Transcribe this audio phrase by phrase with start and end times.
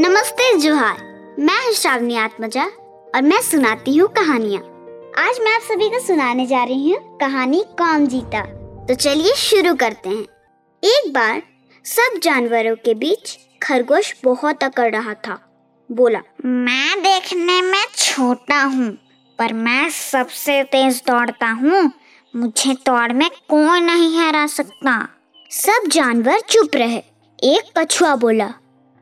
[0.00, 0.98] नमस्ते जुहार।
[1.38, 2.64] मैं हूँ श्रावणी आत्मजा
[3.14, 4.60] और मैं सुनाती हूँ कहानियाँ।
[5.18, 8.42] आज मैं आप सभी को सुनाने जा रही हूँ कहानी कौन जीता।
[8.86, 10.22] तो चलिए शुरू करते हैं।
[10.82, 11.42] एक बार
[11.84, 15.38] सब जानवरों के बीच खरगोश बहुत अकड़ रहा था।
[15.90, 18.90] बोला, मैं देखने में छोटा हूँ,
[19.38, 21.90] पर मैं सबसे तेज दौड़ता हूँ।
[22.34, 24.96] मुझे दौड़ में कोई नहीं हरा सकता।
[25.50, 27.02] सब जानवर चुप रहे।
[27.38, 28.52] एक कछुआ बोला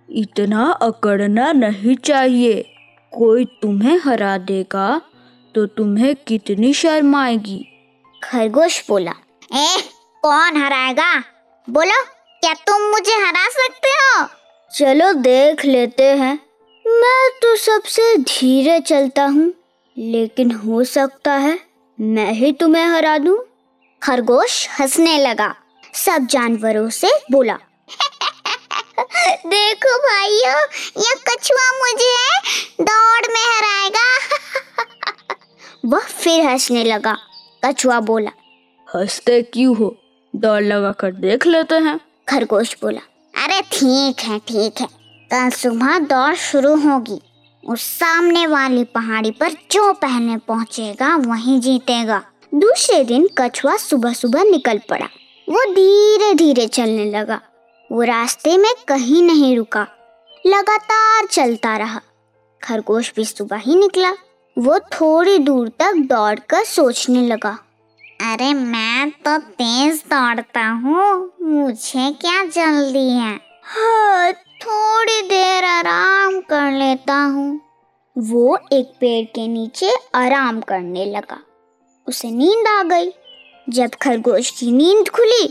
[0.09, 2.63] इतना अकड़ना नहीं चाहिए।
[3.13, 5.01] कोई तुम्हें हरा देगा
[5.55, 7.65] तो तुम्हें कितनी शर्म आएगी
[8.23, 9.13] खरगोश बोला
[9.55, 9.67] ए
[10.23, 11.13] कौन हराएगा?
[11.69, 12.03] बोलो
[12.43, 14.27] क्या तुम मुझे हरा सकते हो?
[14.71, 16.35] चलो देख लेते हैं।
[16.85, 19.53] मैं तो सबसे धीरे चलता हूँ
[19.97, 21.59] लेकिन हो सकता है
[21.99, 23.39] मैं ही तुम्हें हरा दूँ।
[24.03, 25.55] खरगोश हंसने लगा
[25.95, 27.59] सब जानवरों से बोला
[29.51, 30.61] देखो भाइयों
[31.03, 34.07] ये कछुआ मुझे दौड़ में हराएगा।
[35.93, 37.17] वह फिर हंसने लगा।
[37.65, 38.31] कछुआ बोला
[38.89, 39.97] हँसते क्यों हो?
[40.35, 43.01] दौड़ लगा कर देख लेते हैं। खरगोश बोला
[43.45, 44.87] अरे ठीक है ठीक है।
[45.33, 47.21] कल सुबह दौड़ शुरू होगी
[47.65, 52.23] उस सामने वाली पहाड़ी पर जो पहले पहुंचेगा वही जीतेगा।
[52.55, 55.07] दूसरे दिन कछुआ सुबह सुबह निकल पड़ा।
[55.49, 57.41] वो धीरे धीरे चलने लगा।
[57.93, 59.87] वो रास्ते में कहीं नहीं रुका।
[60.47, 62.01] लगातार चलता रहा।
[62.63, 64.11] खरगोश भी सुबह ही निकला।
[64.59, 67.59] वो थोड़ी दूर तक दौड़कर सोचने लगा।
[68.21, 73.41] अरे मैं तो तेज दौड़ता हूँ। मुझे क्या जल्दी है?
[73.65, 77.61] हाँ थोड़ी देर आराम कर लेता हूँ।
[78.19, 81.43] वो एक पेड़ के नीचे आराम करने लगा।
[82.09, 83.13] उसे नींद आ गई।
[83.69, 85.49] जब खरगोश की नींद खुली,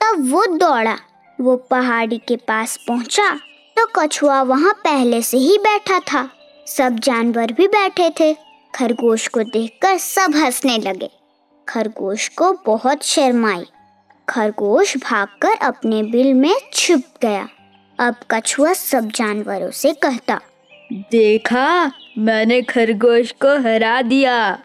[0.00, 0.98] तब वो दौड़ा।
[1.40, 3.30] वो पहाड़ी के पास पहुँचा
[3.76, 6.28] तो कछुआ वहाँ पहले से ही बैठा था।
[6.66, 8.34] सब जानवर भी बैठे थे।
[8.74, 11.10] खरगोश को देखकर सब हंसने लगे।
[11.68, 13.64] खरगोश को बहुत शर्म आई
[14.28, 17.48] खरगोश भागकर अपने बिल में छुप गया।
[17.98, 20.40] अब कछुआ सब जानवरों से कहता
[20.92, 21.92] देखा?
[22.18, 24.58] मैंने खरगोश को हरा दिया।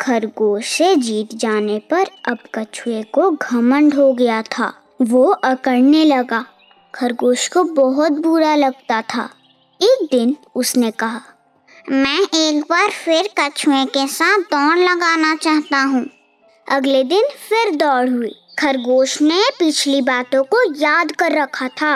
[0.00, 6.44] खरगोश से जीत जाने पर अब कछुए को घमंड हो गया था। वो अकड़ने लगा।
[6.94, 9.28] खरगोश को बहुत बुरा लगता था।
[9.80, 11.20] एक दिन उसने कहा,
[11.90, 16.04] मैं एक बार फिर कछुए के साथ दौड़ लगाना चाहता हूँ।
[16.66, 21.92] अगले दिन फिर दौड़ हुई। खरगोश ने पिछली बातों को याद कर रखा था।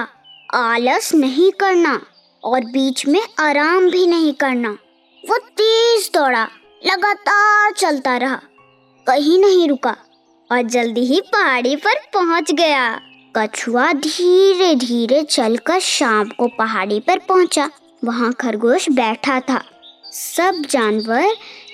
[0.54, 2.00] आलस नहीं करना
[2.42, 4.70] और बीच में आराम भी नहीं करना।
[5.24, 6.44] वो तेज दौड़ा,
[6.82, 8.40] लगातार चलता रहा,
[9.06, 9.96] कहीं नहीं रुका।
[10.52, 13.00] और जल्दी ही पहाड़ी पर पहुँच गया।
[13.36, 17.70] कछुआ धीरे धीरे चलकर शाम को पहाड़ी पर पहुँचा।
[18.04, 19.62] वहाँ खरगोश बैठा था।
[20.12, 21.26] सब जानवर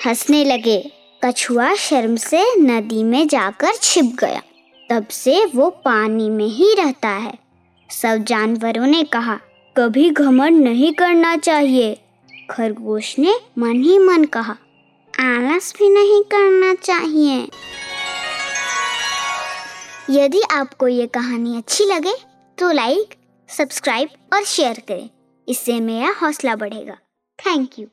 [0.07, 0.93] हंसने लगे।
[1.25, 4.43] कछुआ शर्म से नदी में जाकर छिप गया।
[4.91, 7.35] तब से वो पानी में ही रहता है।
[7.91, 9.39] सब जानवरों ने कहा,
[9.77, 11.95] कभी घमंड नहीं करना चाहिए।
[12.51, 14.57] खरगोश ने मन ही मन कहा,
[15.21, 17.49] आलस भी नहीं करना चाहिए।
[20.11, 22.13] यदि आपको ये कहानी अच्छी लगे
[22.59, 23.15] तो लाइक
[23.49, 25.09] सब्सक्राइब और शेयर करें।
[25.49, 26.95] इससे मेरा हौसला बढ़ेगा।
[27.39, 27.87] Thank you